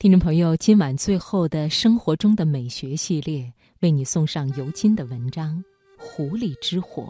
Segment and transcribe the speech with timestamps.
[0.00, 5.62] 听众朋友，今晚最后的生活中的美学系列，为你送上尤金的文章
[6.02, 7.02] 《狐狸之火》。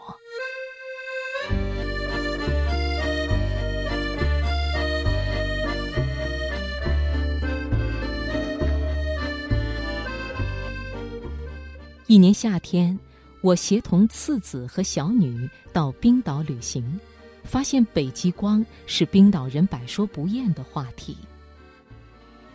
[12.09, 12.99] 一年夏天，
[13.41, 16.99] 我协同次子和小女到冰岛旅行，
[17.45, 21.17] 发现北极光是冰岛人百说不厌的话题。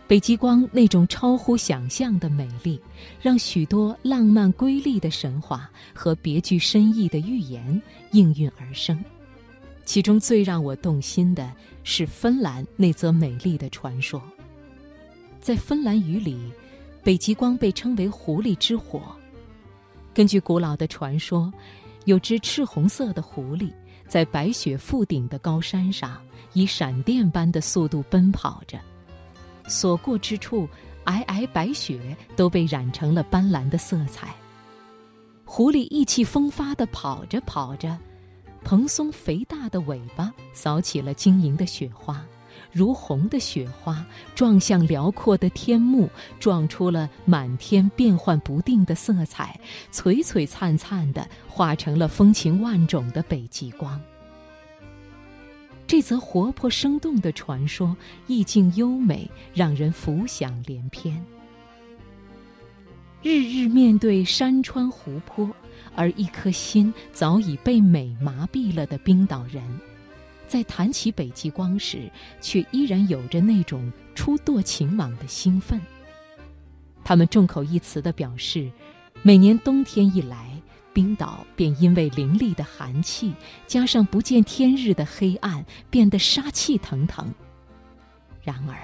[0.08, 2.80] 北极光那种超乎想象的美丽，
[3.20, 9.04] 让许多浪漫瑰丽的神话和别具深意的寓言应运而生。
[9.84, 11.52] 其中最让我动心的
[11.82, 14.22] 是芬兰那则美丽的传说。
[15.40, 16.38] 在芬兰语里，
[17.02, 19.02] 北极光被称为“狐狸之火”。
[20.14, 21.52] 根据古老的传说，
[22.04, 23.72] 有只赤红色的狐狸
[24.06, 26.20] 在白雪覆顶的高山上，
[26.52, 28.78] 以闪电般的速度奔跑着。
[29.68, 30.68] 所过之处，
[31.04, 34.34] 皑皑白雪都被染成了斑斓的色彩。
[35.44, 37.96] 狐狸意气风发地跑着跑着，
[38.64, 42.20] 蓬松肥大的尾巴扫起了晶莹的雪花，
[42.72, 49.58] 如红的雪花撞向辽阔的天幕，撞出了满天变幻不定的色彩，
[49.92, 54.00] 璀璀璨璨地化成了风情万种的北极光。
[55.86, 61.24] 这则活泼生动的传说，意境优美，让人浮想联翩。
[63.22, 65.48] 日日面对山川湖泊，
[65.94, 69.62] 而一颗心早已被美麻痹了的冰岛人，
[70.48, 72.10] 在谈起北极光时，
[72.40, 75.80] 却依然有着那种初堕情网的兴奋。
[77.04, 78.68] 他们众口一词地表示，
[79.22, 80.55] 每年冬天一来。
[80.96, 83.34] 冰岛便因为凌厉的寒气，
[83.66, 87.30] 加上不见天日的黑暗，变得杀气腾腾。
[88.42, 88.74] 然而，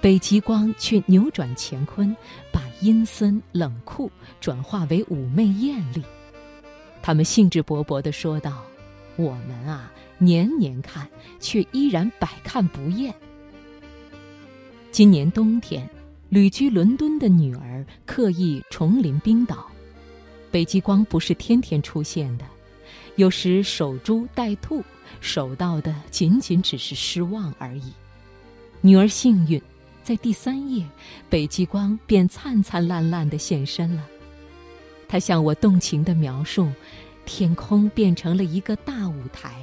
[0.00, 2.16] 北极光却扭转乾坤，
[2.52, 4.08] 把阴森冷酷
[4.40, 6.04] 转化为妩媚艳丽。
[7.02, 8.62] 他们兴致勃勃地说道
[9.18, 11.08] ：“我们啊，年年看，
[11.40, 13.12] 却依然百看不厌。”
[14.92, 15.90] 今年冬天，
[16.28, 19.71] 旅居伦敦的女儿刻意重临冰岛。
[20.52, 22.44] 北极光不是天天出现的，
[23.16, 24.84] 有时守株待兔，
[25.22, 27.90] 守到的仅仅只是失望而已。
[28.82, 29.60] 女儿幸运，
[30.02, 30.86] 在第三夜，
[31.30, 34.06] 北极光便灿灿烂烂的现身了。
[35.08, 36.70] 她向我动情的描述，
[37.24, 39.54] 天空变成了一个大舞台，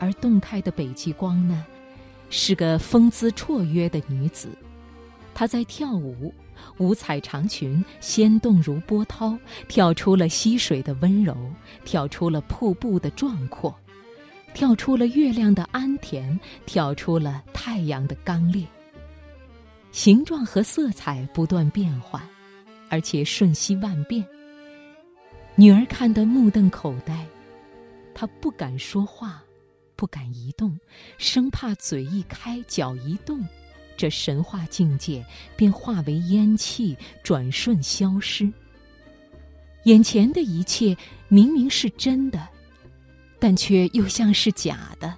[0.00, 1.64] 而动态的北极光呢，
[2.30, 4.48] 是个风姿绰约的女子，
[5.32, 6.34] 她在跳舞。
[6.78, 9.38] 五彩长裙掀动如波涛，
[9.68, 11.36] 跳出了溪水的温柔，
[11.84, 13.74] 跳出了瀑布的壮阔，
[14.54, 18.66] 跳出了月亮的安恬，跳出了太阳的刚烈。
[19.92, 22.22] 形状和色彩不断变换，
[22.88, 24.24] 而且瞬息万变。
[25.56, 27.26] 女儿看得目瞪口呆，
[28.14, 29.42] 她不敢说话，
[29.96, 30.78] 不敢移动，
[31.18, 33.44] 生怕嘴一开，脚一动。
[34.00, 35.22] 这神话境界
[35.58, 38.50] 便化为烟气，转瞬消失。
[39.84, 40.96] 眼前的一切
[41.28, 42.48] 明明是真的，
[43.38, 45.14] 但却又像是假的。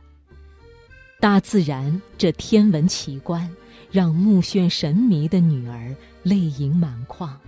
[1.21, 3.49] 大自然这天文奇观，
[3.93, 5.95] 让目眩神迷的女儿
[6.25, 7.39] 泪盈满眶。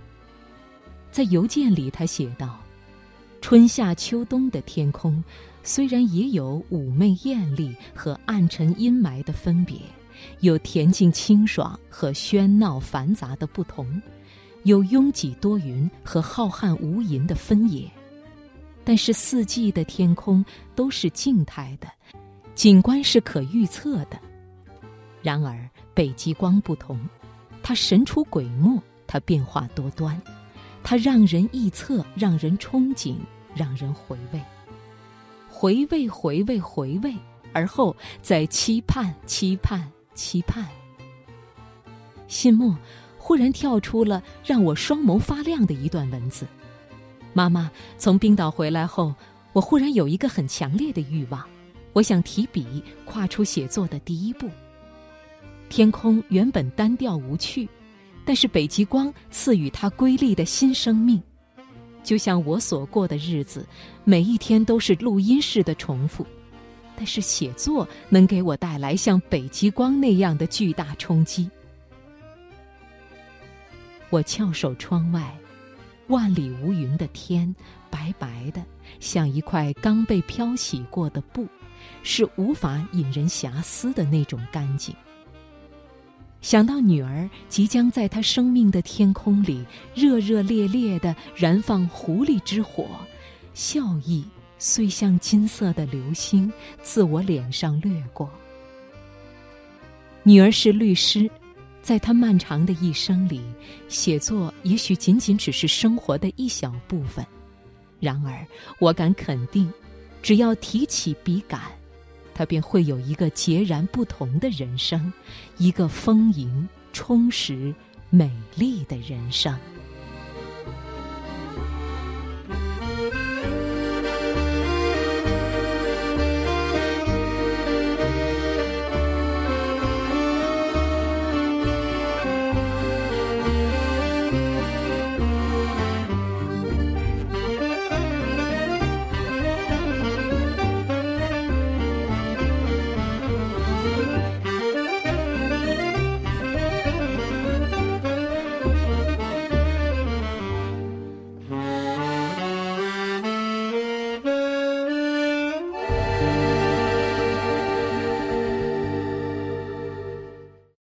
[1.11, 2.61] 在邮件里，他写道
[3.41, 5.21] ：“春夏秋冬的天空，
[5.63, 9.75] 虽然也有妩媚艳丽和暗沉阴霾的分别。”
[10.39, 14.01] 有恬静清爽和喧闹繁杂的不同，
[14.63, 17.89] 有拥挤多云和浩瀚无垠的分野，
[18.83, 20.43] 但是四季的天空
[20.75, 21.87] 都是静态的，
[22.53, 24.19] 景观是可预测的。
[25.21, 26.99] 然而北极光不同，
[27.63, 30.21] 它神出鬼没，它变化多端，
[30.83, 33.15] 它让人臆测，让人憧憬，
[33.55, 34.41] 让人回味，
[35.49, 37.15] 回味，回味，回味，
[37.53, 39.94] 而后再期盼，期盼。
[40.15, 40.65] 期盼。
[42.27, 42.75] 信末，
[43.19, 46.47] 忽然跳出了让我双眸发亮的一段文字。
[47.33, 49.13] 妈妈从冰岛回来后，
[49.53, 51.45] 我忽然有一个很强烈的欲望，
[51.93, 54.49] 我想提笔跨出写作的第一步。
[55.69, 57.67] 天空原本单调无趣，
[58.23, 61.21] 但是北极光赐予它瑰丽的新生命，
[62.03, 63.65] 就像我所过的日子，
[64.03, 66.25] 每一天都是录音式的重复。
[66.95, 71.49] 但是写作能给我带来像北极光那样的巨大冲击。
[74.09, 75.35] 我翘首窗外，
[76.07, 77.53] 万里无云的天，
[77.89, 78.63] 白白的，
[78.99, 81.47] 像一块刚被漂洗过的布，
[82.03, 84.95] 是无法引人遐思的那种干净。
[86.41, 89.65] 想到女儿即将在她生命的天空里
[89.95, 92.87] 热热烈烈地燃放狐狸之火，
[93.55, 94.23] 笑意
[94.57, 98.29] 虽像金色的流星自我脸上掠过。
[100.23, 101.29] 女儿是律师，
[101.81, 103.41] 在她漫长的一生里，
[103.87, 107.25] 写作也许仅仅只是生活的一小部分。
[107.99, 108.45] 然而，
[108.79, 109.71] 我敢肯定，
[110.21, 111.61] 只要提起笔杆。
[112.33, 115.13] 他便会有一个截然不同的人生，
[115.57, 117.73] 一个丰盈、充实、
[118.09, 119.57] 美丽的人生。